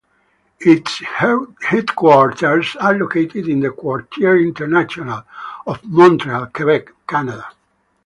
[0.59, 0.97] Its
[1.61, 5.21] headquarters are located in the "Quartier International"
[5.67, 7.45] of Montreal, Quebec, Canada.